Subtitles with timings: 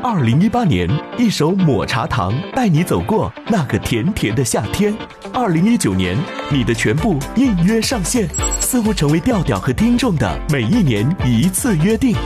[0.00, 4.94] 二零一八年，一首抹茶糖带你走过那个甜甜的夏天。
[5.32, 6.16] 二零一九年，
[6.52, 8.28] 你的全部应约上线，
[8.60, 12.16] 似乎成为调调和听众的每一年一次约定。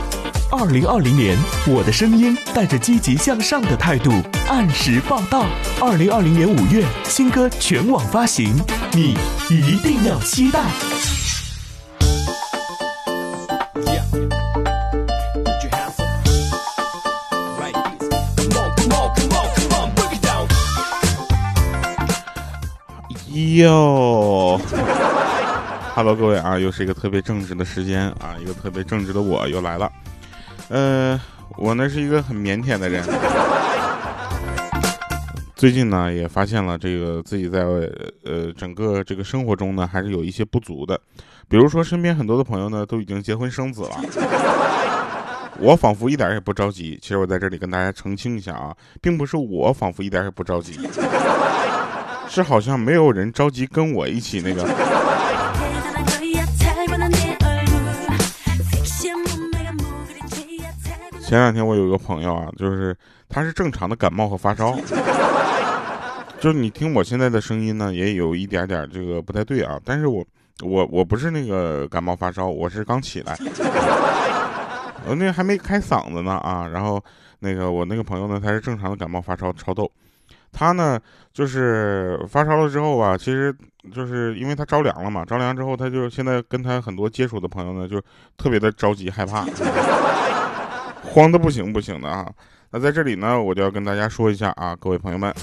[0.51, 1.35] 二零二零年，
[1.67, 4.11] 我的声音带着积极向上的态度
[4.47, 5.45] 按时报道。
[5.81, 8.53] 二零二零年五月，新歌全网发行，
[8.91, 9.15] 你
[9.49, 10.61] 一定要期待。
[23.57, 24.59] 哟
[25.93, 29.91] ，Hello，各位啊，又是一个特别正直的时间啊，一个特别正直的我又来了。
[30.69, 31.19] 呃，
[31.57, 33.03] 我呢是一个很腼腆的人，
[35.55, 37.61] 最近呢也发现了这个自己在
[38.23, 40.99] 呃整个这个生活中呢还是有一些不足的，
[41.47, 43.91] 比如说身边很多的朋友呢都已经结婚生子了，
[45.59, 46.97] 我仿佛一点也不着急。
[47.01, 50.79] 其实我在这里跟大家澄清一下啊，并不是我仿佛一点也不着急。
[52.33, 54.63] 是好像没有人着急跟我一起那个。
[61.21, 62.97] 前两天我有一个朋友啊，就是
[63.29, 64.75] 他是正常的感冒和发烧，
[66.39, 69.79] 就是你听我现在的声音呢，也有一点点这个不太对啊。
[69.85, 70.25] 但是我
[70.63, 73.37] 我我不是那个感冒发烧，我是刚起来，
[75.05, 76.67] 我那还没开嗓子呢啊。
[76.67, 76.99] 然后
[77.37, 79.87] 那个我那个朋友呢，他是正常的感冒发烧超痘。
[80.53, 80.99] 他呢，
[81.33, 83.53] 就是发烧了之后吧，其实
[83.91, 87.99] 就是因为他着凉了嘛，着凉之后，他就现在跟他很多接触的朋友呢，就
[88.37, 89.45] 特别的着急害怕，
[91.01, 92.29] 慌的不行不行的啊。
[92.69, 95.33] 那在这里呢，我就要跟大家说一下啊，各位朋友们，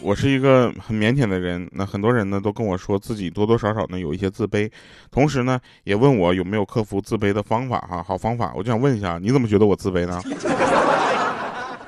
[0.00, 4.70] 我是一个很腼腆的人，那很多人呢都跟我说自己多多少少呢有一些自卑，
[5.10, 10.20] 同时呢也问我有没有克服自卑的方法哈，好方法，我就想问一下，你怎么觉得我自卑呢？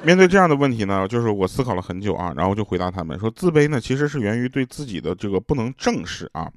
[0.03, 6.51] 面对这样的问题呢，就是我思考了很久啊，然后就回答他们说，自卑呢其实是源于对自己的这个不能正视啊。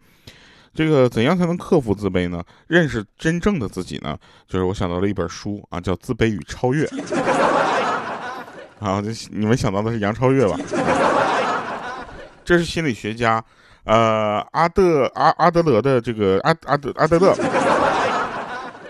[0.74, 2.42] 这个怎样才能克服自卑呢？
[2.68, 4.18] 认识真正的自己呢？
[4.48, 6.86] 就是我想到了一本书啊，叫《自卑与超越》。
[8.80, 10.58] 啊，这你们想到的是杨超越吧？
[12.44, 13.44] 这是心理学家，
[13.84, 17.36] 呃，阿德阿阿德勒的这个阿阿德阿德勒。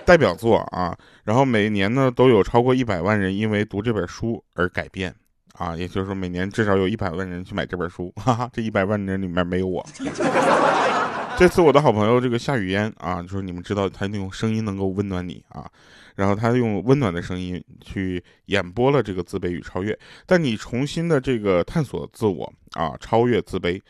[0.05, 5.13] 代表作啊，然后每年呢都有超过一百万人因为读这本书而改变
[5.53, 9.85] 啊，也就是说每年至少有一百万人去买这本书，哈哈，这一百万人里面没有我。
[11.37, 15.67] 这次我的好朋友这个夏雨嫣啊，就是你们知道他那种声音能够温暖你啊，
[16.15, 23.81] 然后他用温暖的声音去演播了这个自卑与超越，但你重新的这个探索自我啊，超越自卑。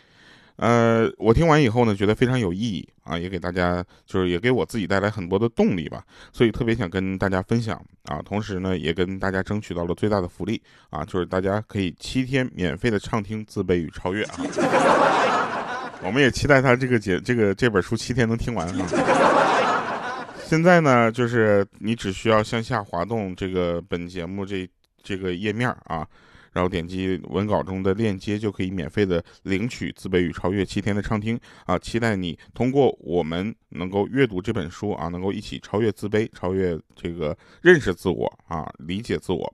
[0.58, 18.88] 呃，我听完以后呢，觉得非常有意义啊，也给大家就是也给我自己带来很多的动力吧，所以特别想跟大家分享啊，同时呢，也跟大家争取到了最大的福利啊，就是大家可以七天免费的畅听《自卑与超越》啊， 我们也期待他这个节这个这本书七天能听完啊。
[20.46, 24.70] 现在呢，就是你只需要向下滑动这个本节目这
[25.02, 26.08] 这个页面啊。
[26.54, 31.78] 然后点击文稿中的链接，就可以免费的领取《自卑与超越》七天的畅听啊！
[31.78, 39.54] 期待你通过我们能够阅读这本书啊，能够一起超越自卑，超越这个认识自我啊，理解自我。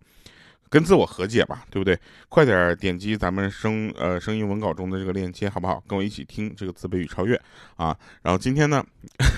[0.70, 1.98] 跟自我和解吧，对不对？
[2.30, 5.84] 快点点击咱们声呃声音文稿中的这个链接，好不好？
[5.88, 7.36] 跟我一起听这个自卑与超越
[7.76, 7.98] 啊！
[8.22, 8.86] 然后今天呢，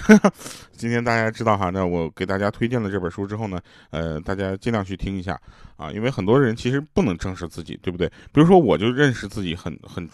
[0.76, 3.60] 今天大家知道哈，那我给大家推荐了这本书之后呢，
[3.92, 5.40] 呃，大家尽量去听一下
[5.78, 8.08] 啊，因为很多人其实不能正视自己，对不对？
[8.34, 10.06] 比如说我就认识自己很很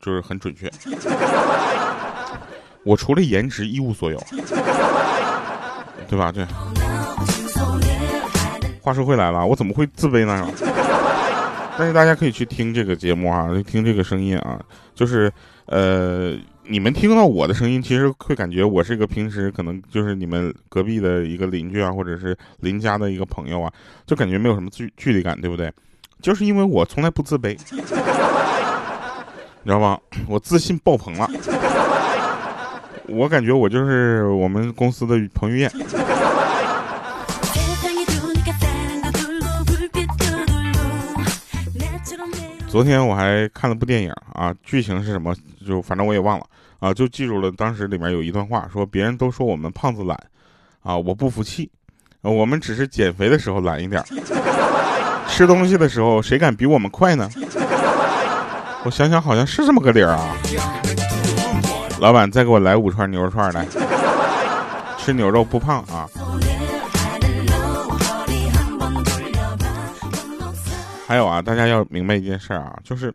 [0.00, 0.70] 就是很准确，
[2.82, 4.18] 我除了颜值一无所有，
[6.08, 6.32] 对吧？
[6.32, 6.46] 对。
[8.82, 10.44] 话说回来了，我怎么会自卑呢？
[11.78, 14.60] 但是大家可以去听这个节目啊，听这个声音啊，
[14.92, 15.32] 就是
[15.66, 23.72] 呃，你们听到我的声音，其实会感觉我是一个平时可能就是你们隔壁的一个邻居啊，或者是邻家的一个朋友啊，
[24.04, 25.72] 就感觉没有什么距距离感，对不对？
[26.20, 27.80] 就是因为我从来不自卑， 你
[29.64, 29.96] 知道吗？
[30.26, 31.30] 我自信爆棚了，
[33.08, 35.70] 我感觉我就是我们公司的彭于晏。
[42.72, 45.36] 昨天我还看了部电影啊，剧情是什么？
[45.68, 46.46] 就反正我也忘了
[46.78, 50.18] 啊，就记住了当时里面有一段话，说别人都说我们胖子懒，
[50.80, 51.70] 啊，我不服气，
[52.22, 54.02] 我们只是减肥的时候懒一点，
[55.28, 57.28] 吃东西的时候谁敢比我们快呢？
[58.84, 60.34] 我想想好像是这么个理儿啊。
[62.00, 63.66] 老板再给我来五串牛肉串来，
[64.96, 66.08] 吃牛肉不胖啊。
[71.12, 73.12] 还有啊，大家要明白一件事啊，就是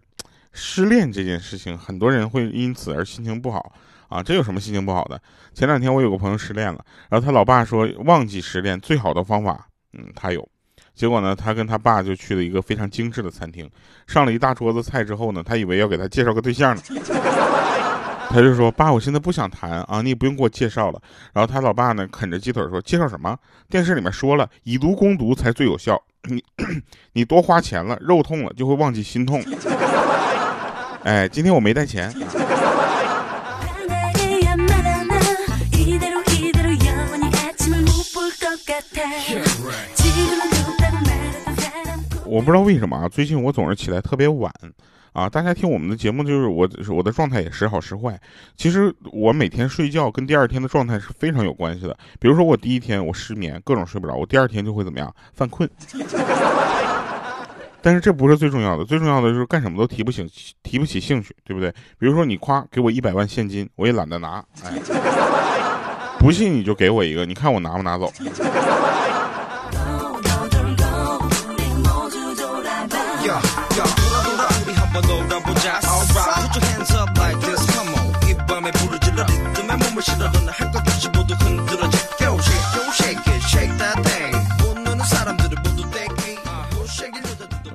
[0.54, 3.74] 失恋这件事情，很多人会因此而心情不好
[4.08, 4.22] 啊。
[4.22, 5.20] 这有什么心情不好的？
[5.52, 10.48] 前两天我有个朋友失恋了，然后他老爸说忘记失恋最好的方法，嗯，他有。
[10.94, 13.68] 结果呢，他跟他爸就去了一个非常精致的餐厅，
[14.06, 16.82] 上了一大桌子菜之后呢，他以为要给他介绍个对象呢，
[18.30, 21.02] 他就说：“爸，我现在不想谈啊，你也不用给我介绍了。”
[21.34, 23.38] 然后他老爸呢，啃着鸡腿说：“介绍什么？
[23.70, 26.02] 电视里面说了，以毒攻毒才最有效。
[26.24, 26.44] 你
[27.14, 29.42] 你多花钱了，肉痛了就会忘记心痛。
[31.04, 32.14] 哎，今天我没带钱。”
[42.26, 44.54] 我不知道为什么啊，最近我总是起来特别晚，
[45.18, 48.16] 啊，大家听我们的节目就是我我的状态也时好时坏。
[48.56, 51.98] 其实我每天睡觉跟第二天的状态是非常有关系的。
[52.20, 55.68] 比如说我第一天我失眠，各种睡不着，我第二天就会怎么样犯困。
[57.82, 60.30] 但是这不是最重要的，最重要的就是干什么都提不醒
[60.62, 61.72] 提不起兴趣，对不对？
[61.98, 64.46] 比如说你夸给我一百万现金，我也懒得拿。
[64.64, 64.72] 哎，
[66.22, 68.14] 不信你就给我一个，你看我拿不拿走。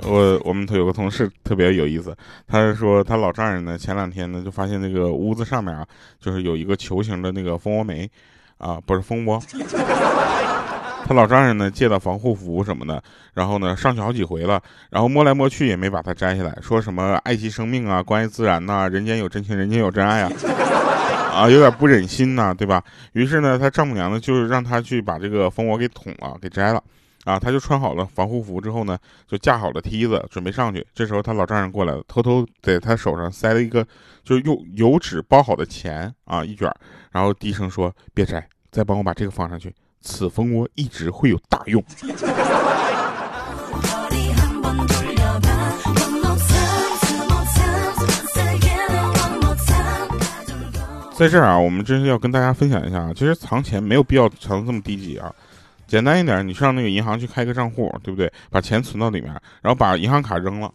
[0.04, 2.14] 我我们有个同事特别有意思，
[2.46, 5.86] 他说他老丈人呢，前两天呢就发现那个屋子上面啊，
[6.20, 8.10] 就是有一个球形的那个蜂窝煤，
[8.58, 9.40] 啊，不是蜂窝。
[11.06, 13.02] 他老丈人呢借的防护服什么的，
[13.32, 14.60] 然后呢上去好几回了，
[14.90, 20.30] 然后摸来摸去也没把它摘下来，说什么爱惜生命啊，关爱自然呐，人间有真情，人间有真爱啊，
[21.32, 22.84] 啊，有点不忍心呐，对吧？
[23.14, 26.82] 于是呢，他丈母娘呢就让他去把这个蜂窝给捅了，给摘了。
[27.24, 28.98] 啊，他就穿好了防护服之后呢，
[29.28, 30.84] 就架好了梯子，准备上去。
[30.92, 33.86] 这时候他老丈人过来了，偷偷在他手上塞了一个，
[34.24, 36.68] 就是用油纸包好的钱啊，一卷，
[37.12, 39.72] 然后低声说：“别摘，再帮我把这个放上去。
[40.00, 41.80] 此蜂窝一直会有大用。
[51.14, 55.32] ”在这儿啊，我们真是要跟大家分享一下啊，其实藏钱没有必要藏的这么低级啊。
[55.86, 58.32] 简单一点，你上那个银行去开个账户，对不对？
[58.50, 59.30] 把钱存到里面，
[59.60, 60.70] 然后把银行卡扔了。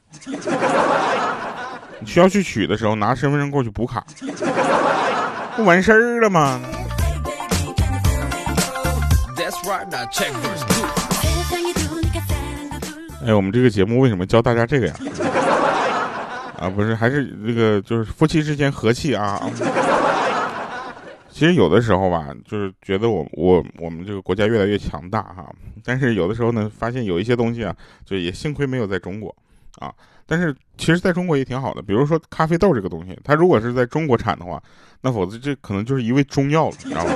[2.00, 4.06] 你 需要去取的时候，拿身份证过去补卡，
[5.56, 6.62] 不完事儿了吗？
[13.26, 14.94] 哎，我们这个节目为什么教大家这个呀？
[16.62, 19.42] 啊，不是，还是这个，就是夫妻之间和气啊。
[21.38, 25.48] 其实有的时候吧，就是觉得我我我们这个国家越来越强大哈，
[25.86, 29.36] 但是有的时候呢，发现有一些东西啊，就也幸亏没有在中国，
[29.78, 29.94] 啊，
[30.26, 31.82] 但是其实在中国也挺好的。
[31.84, 34.60] 比如说咖啡豆这个东西，它如果是在中国产的话，
[35.02, 37.12] 那否则这可能就是一味中药了，你知道吗？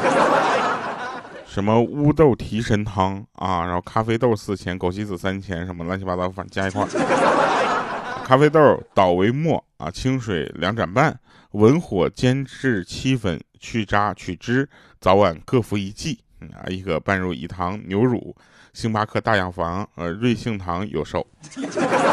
[1.47, 11.19] 什么乌豆提神汤啊，然后咖啡豆四钱，枸杞子三钱，什么乱七八糟反正加一块儿，咖啡豆捣为末啊，清水两盏半，
[11.51, 13.39] 文火煎至七分。
[13.63, 14.67] 去渣取汁，
[14.99, 16.17] 早晚各服一剂
[16.51, 16.65] 啊！
[16.67, 18.35] 一个半入饴糖牛乳，
[18.73, 21.23] 星巴克大药房呃瑞幸堂有售，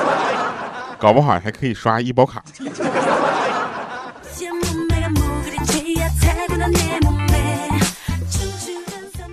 [1.00, 2.44] 搞不好还可以刷医保卡。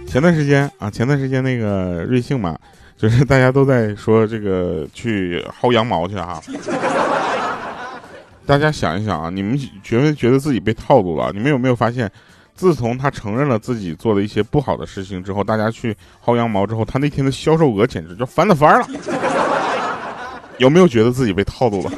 [0.08, 2.58] 前段时间啊，前段时间那个瑞幸嘛，
[2.96, 6.42] 就是大家都在说这个去薅羊毛去哈啊。
[8.46, 11.32] 大家想一想啊，你们觉没觉得自己被套路了？
[11.34, 12.10] 你们有没有发现，
[12.54, 18.88] 自从他承认了自己做了一些不好的事情之后，大家去薅羊毛之后，他那天的销售额简直就翻了番了。
[20.60, 21.92] 有没有觉得自己被套路了？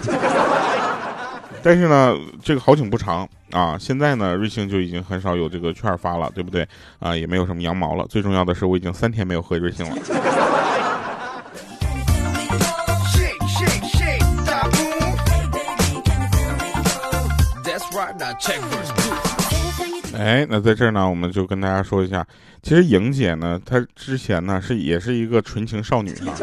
[1.62, 6.66] 但是呢，这个好景不长啊，现在呢，瑞幸就已经很少有这个券发了，对不对？
[7.00, 8.06] 啊，也没有什么羊毛了。
[8.08, 9.96] 最重要的是，我已经三天没有喝瑞幸了。
[20.18, 22.26] 哎，那在这儿呢，我们就跟大家说一下，
[22.64, 26.34] 其实莹姐呢，她之前呢是也是一个纯情少女啊，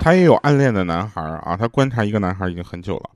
[0.00, 3.10] 她也有暗恋的男孩啊，她观察一个男孩已经很久了，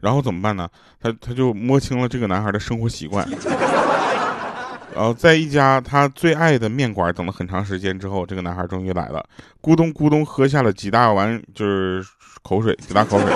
[0.00, 0.66] 然后怎么办呢？
[1.02, 3.28] 她她就摸清了这个男孩的生活习惯，
[4.94, 9.22] 然后在一家她最爱的面馆等了很长时间之后，这个男孩终于来了，
[9.60, 12.02] 咕咚咕咚喝下了几大碗就是
[12.42, 13.30] 口水，几大口水。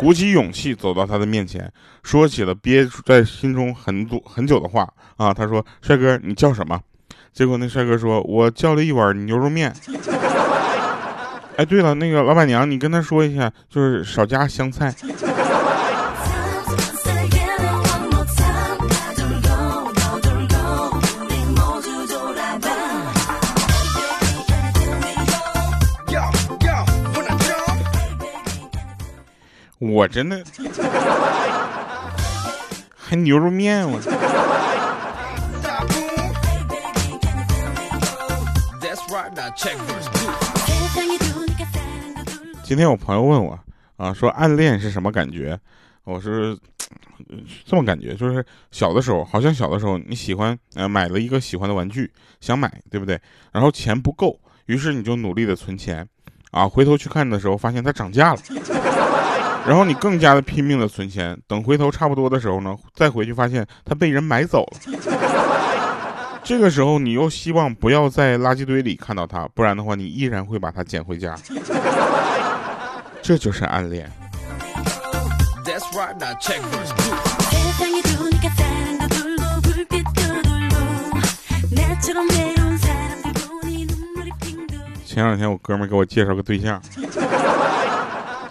[0.00, 1.70] 鼓起勇气走到他的面前，
[2.02, 4.88] 说起了憋在心中很多很久的话
[5.18, 5.34] 啊。
[5.34, 6.80] 他说：“帅哥，你叫什么？”
[7.34, 9.70] 结果那帅哥说：“我叫了一碗牛肉面。”
[11.58, 14.90] 哎，对了，那个老板娘，你跟他说一下，就是少加香菜。
[29.90, 30.40] 我真的
[32.96, 34.00] 还牛肉面我。
[42.62, 43.58] 今天我朋友问我
[43.96, 45.58] 啊，说暗恋是什么感觉？
[46.04, 46.56] 我是
[47.64, 53.20] 这么感觉，就是小的时候，好像小的时候你喜欢呃买了一个喜欢的玩具，想买对不对？
[53.50, 56.06] 然后钱不够，于是你就努力的存钱，
[56.52, 58.40] 啊，回头去看的时候发现它涨价了。
[59.66, 64.78] 然后你更加的拼命的存钱，等回头差不多的时候呢，再回去发现它被人买走了。
[66.42, 71.36] 这个时候你又希望不要在垃圾堆里看到它，不然的话你依然会把它捡回家。
[73.22, 74.10] 这就是暗恋。
[85.04, 86.80] 前两天我哥们给我介绍个对象。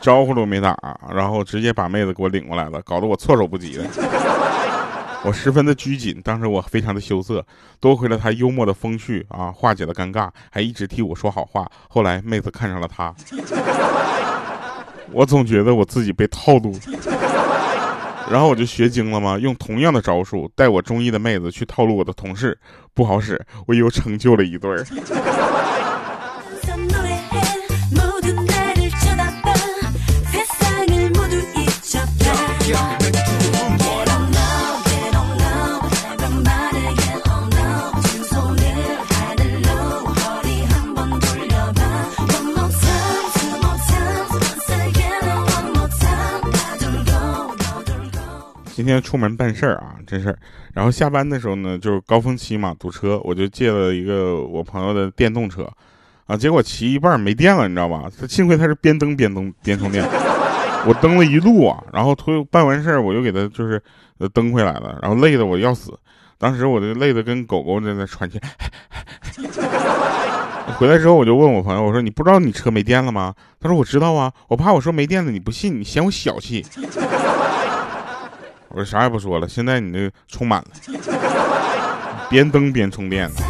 [0.01, 0.77] 招呼都没打，
[1.13, 3.83] 然后直接把妹子给我领过来了，搞得我措手不及的。
[5.23, 7.45] 我十分的拘谨，当时我非常的羞涩。
[7.81, 11.69] 多亏了他幽默的风趣啊，化解了尴尬，还一直替我说好话。
[11.89, 13.13] 后来妹子看上了他，
[15.11, 16.73] 我总觉得我自己被套路。
[18.31, 22.57] 然后我就学精了嘛，用同样的招数带我中意的妹子去套路我的同事，
[22.93, 24.85] 不好使，我又成就了一对儿。
[48.89, 50.39] 今天出门办事儿啊，真事儿。
[50.73, 55.71] 然后下班的时候呢，就是高峰期嘛，堵车，我就借了一个我朋友的电动车，
[56.25, 58.09] 啊，结果骑一半没电了，你知道吧？
[58.19, 60.03] 他幸亏他是边蹬边蹬边充电，
[60.87, 63.79] 我蹬了一路啊，然后推办完事儿，我又给他就是
[64.33, 65.93] 蹬回来了，然后累的我要死，
[66.39, 68.41] 当时我就累的跟狗狗在那喘气。
[70.79, 73.35] 回来之后我就问我朋友，我说你不知道你车没电了吗？
[73.59, 76.65] 他说我知道啊，我怕我说没电了你不信，你嫌我小气。
[78.71, 80.67] 我啥也不说了，现在你这充满了，
[82.29, 83.41] 边蹬边充电呢。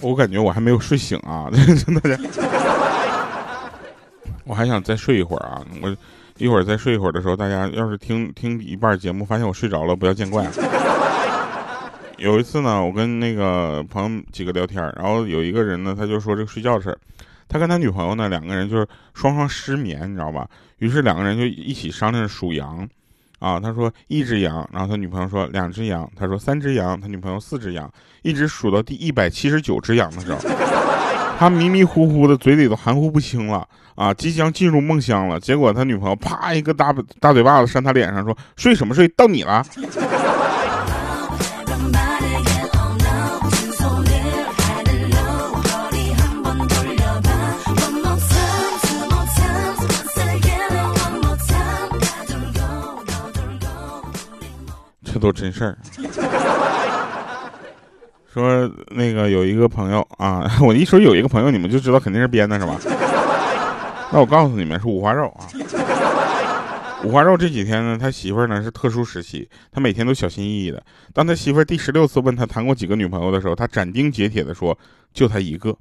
[0.00, 2.20] 我感觉我还没有睡醒啊， 真的。
[4.44, 5.96] 我还想再睡一会儿啊，我。
[6.38, 10.44] 一会儿再睡一会儿的时候，大家要是听听一半节目，发现我睡着了，不要见怪。
[12.18, 16.98] 有一次呢，我跟那个朋友几个聊天，然后有一个人呢，他就说这个睡觉的事儿。
[17.48, 20.48] 他跟他女朋友呢，两个人就是双双失眠，你知道吧？
[20.78, 22.88] 于是两个人就一起商量数羊。
[23.40, 30.38] 啊，他说一只羊，然后他女朋友说两只羊，他说三只羊，他女朋友四只羊，一直数到第一百七十九只羊的时候，
[31.38, 33.66] 他迷迷糊糊的，嘴里都含糊不清了。
[33.94, 39.06] 啊，即将进入梦乡了，结果他女朋友啪一个大大嘴巴子扇他脸上，说：“睡什么睡？
[39.08, 39.64] 到你了。”
[55.04, 55.78] 这都真事儿。
[58.34, 62.76] 说那个有一个朋友啊， 我一说有一个朋友，你们就知道肯定是编的，是吧？
[64.10, 65.46] 那我告诉你们是五花肉啊，
[67.04, 70.82] 五花肉这几天呢，他媳妇儿呢是特殊时期，他每天都小心翼翼的。
[71.12, 74.76] 当他媳妇儿第十六次问他谈过几个女朋友的时候，他斩钉截铁的说
[75.12, 75.76] 就他一个，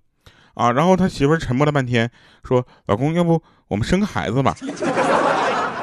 [0.54, 2.08] 啊，然后他媳妇儿沉默了半天，
[2.44, 4.56] 说老公要不我们生个孩子吧？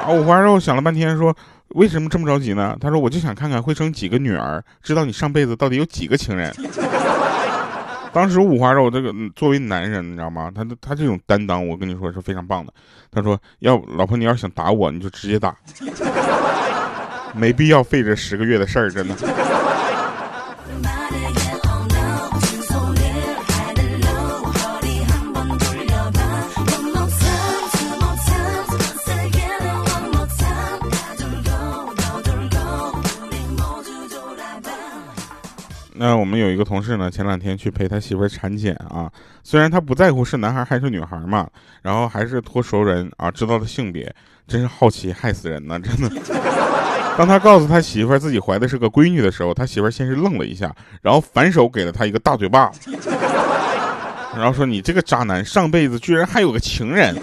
[0.05, 1.35] 啊，五花肉想了半天说
[1.69, 2.75] 为什么这么着急呢？
[2.81, 6.53] 他说我就想看看会生几个女儿，知道你上辈子到底有几个情人。
[8.13, 10.51] 当时五花肉这个作为男人，你知道吗？
[10.53, 12.73] 他他这种担当，我跟你说是非常棒的。
[13.09, 15.55] 他说：“要老婆，你要想打我，你就直接打，
[17.33, 19.15] 没必要费这十个月的事儿，真的。”
[36.31, 36.31] 们。
[36.31, 39.11] 们有一个同事呢，前两天去陪他媳妇儿产检啊，
[39.43, 41.45] 虽然他不在乎是男孩还是女孩嘛，
[41.81, 44.15] 然后还是托熟人啊知道了性别，
[44.47, 46.09] 真是好奇害死人呢，真的。
[47.17, 52.71] 当他告诉他媳妇儿自己怀的是个闺女的时候，他媳妇儿先是愣了一下，然后反手给了他一个大嘴巴，
[54.37, 57.13] 然后说：“你这个渣男，上辈子居然还有个情人。”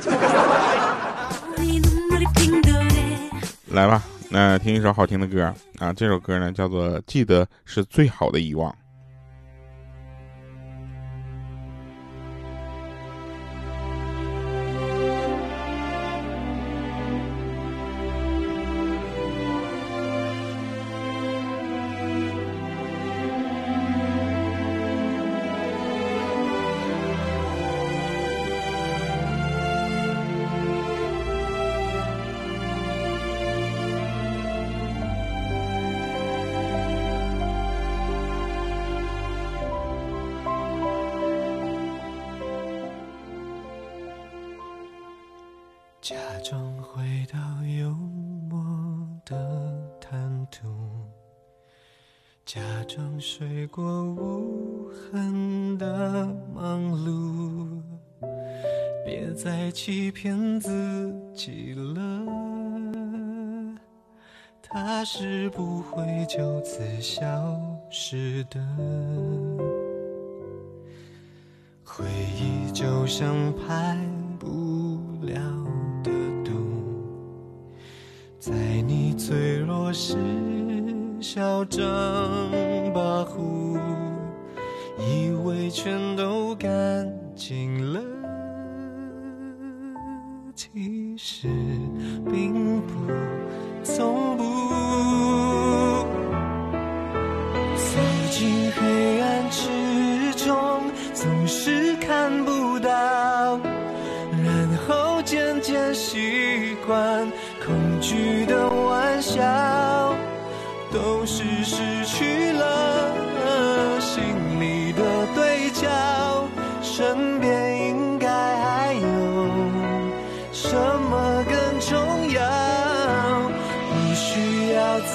[3.73, 5.95] 来吧，那听一首好听的歌啊！
[5.95, 8.71] 这首歌呢叫做《记得是最好的遗忘》。
[46.09, 47.91] 假装回到幽
[48.49, 48.59] 默
[49.27, 49.37] 的
[50.01, 50.67] 谈吐，
[52.47, 53.85] 假装睡过
[54.15, 57.83] 无痕的忙碌，
[59.05, 62.25] 别再欺骗自己了，
[64.63, 67.61] 他是不会就此消
[67.91, 68.59] 失的。
[71.85, 73.99] 回忆就像拍
[74.39, 75.68] 不了。
[78.41, 78.53] 在
[78.87, 80.17] 你脆弱时
[81.21, 81.83] 嚣张
[82.95, 83.81] 跋扈，
[84.97, 88.01] 以为全都干净了，
[90.55, 91.49] 其实
[92.31, 92.78] 并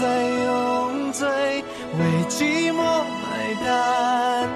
[0.03, 1.25] 再用嘴
[1.97, 2.75] 为寂寞
[3.23, 4.49] 买单，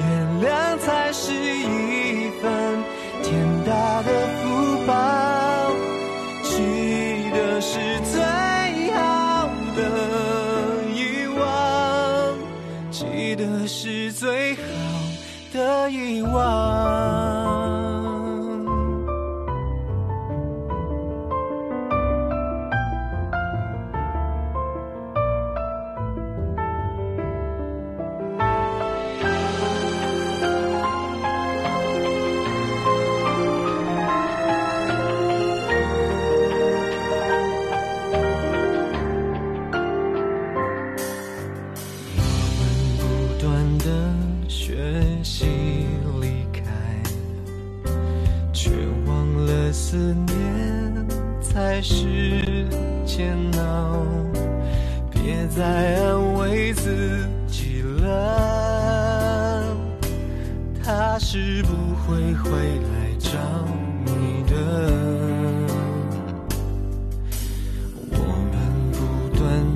[0.00, 0.04] 原
[0.42, 2.42] 谅才是一份
[3.22, 3.30] 天
[3.64, 4.10] 大的
[4.42, 4.90] 福报。
[6.42, 8.20] 记得是最
[8.90, 9.78] 好的
[10.92, 12.36] 遗忘，
[12.90, 14.60] 记得是最好
[15.54, 17.41] 的遗忘。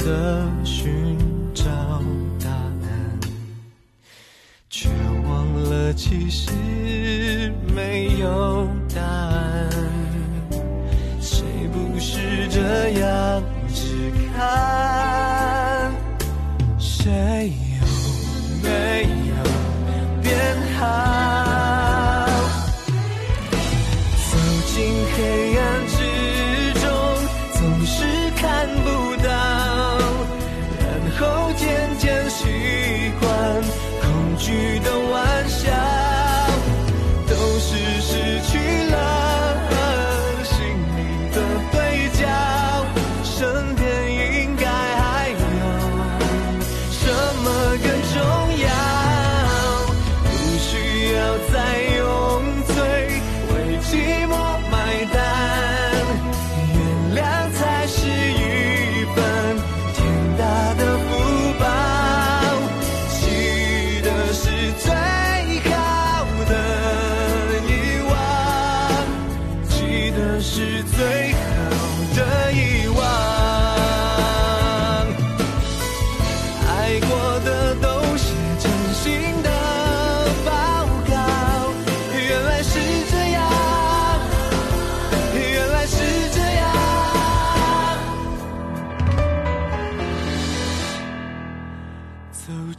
[0.07, 1.19] 的寻
[1.53, 1.65] 找
[2.39, 3.21] 答案，
[4.71, 4.89] 却
[5.25, 6.53] 忘了其实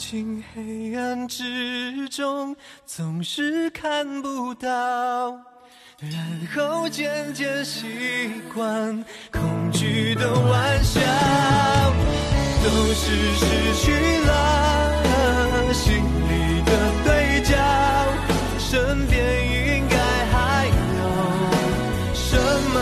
[0.10, 4.70] 进黑暗之中，总是看不到，
[6.00, 11.02] 然后渐渐习惯恐惧的玩笑，
[12.64, 13.92] 都是失去
[14.26, 16.72] 了心里的
[17.04, 17.58] 对焦，
[18.58, 19.20] 身边
[19.76, 19.98] 应该
[20.32, 20.72] 还有
[22.14, 22.40] 什
[22.72, 22.76] 么